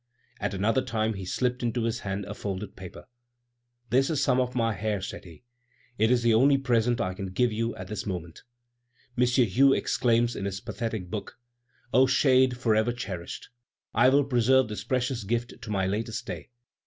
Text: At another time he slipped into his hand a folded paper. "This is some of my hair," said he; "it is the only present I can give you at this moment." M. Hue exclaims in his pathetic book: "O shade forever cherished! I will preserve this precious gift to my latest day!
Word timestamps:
At 0.39 0.55
another 0.55 0.81
time 0.81 1.13
he 1.13 1.25
slipped 1.25 1.61
into 1.61 1.83
his 1.83 1.99
hand 1.99 2.25
a 2.25 2.33
folded 2.33 2.75
paper. 2.75 3.07
"This 3.91 4.09
is 4.09 4.19
some 4.23 4.39
of 4.39 4.55
my 4.55 4.73
hair," 4.73 4.99
said 4.99 5.25
he; 5.25 5.43
"it 5.99 6.09
is 6.09 6.23
the 6.23 6.33
only 6.33 6.57
present 6.57 6.99
I 6.99 7.13
can 7.13 7.27
give 7.27 7.51
you 7.51 7.75
at 7.75 7.87
this 7.87 8.07
moment." 8.07 8.41
M. 9.15 9.27
Hue 9.27 9.73
exclaims 9.73 10.35
in 10.35 10.45
his 10.45 10.59
pathetic 10.59 11.11
book: 11.11 11.37
"O 11.93 12.07
shade 12.07 12.57
forever 12.57 12.91
cherished! 12.91 13.49
I 13.93 14.09
will 14.09 14.23
preserve 14.25 14.69
this 14.69 14.83
precious 14.83 15.23
gift 15.23 15.61
to 15.61 15.69
my 15.69 15.85
latest 15.85 16.25
day! 16.25 16.49